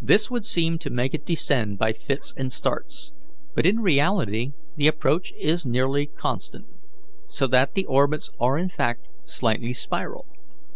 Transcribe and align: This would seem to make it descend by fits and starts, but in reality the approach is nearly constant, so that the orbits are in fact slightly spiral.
This 0.00 0.30
would 0.30 0.46
seem 0.46 0.78
to 0.78 0.90
make 0.90 1.12
it 1.12 1.26
descend 1.26 1.76
by 1.76 1.92
fits 1.92 2.32
and 2.36 2.52
starts, 2.52 3.12
but 3.56 3.66
in 3.66 3.80
reality 3.80 4.52
the 4.76 4.86
approach 4.86 5.32
is 5.40 5.66
nearly 5.66 6.06
constant, 6.06 6.66
so 7.26 7.48
that 7.48 7.74
the 7.74 7.84
orbits 7.86 8.30
are 8.38 8.58
in 8.58 8.68
fact 8.68 9.08
slightly 9.24 9.72
spiral. 9.72 10.28